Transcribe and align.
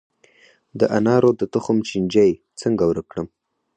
د 0.79 0.81
انارو 0.97 1.31
د 1.39 1.41
تخم 1.53 1.77
چینجی 1.89 2.31
څنګه 2.61 2.83
ورک 2.87 3.05
کړم؟ 3.11 3.27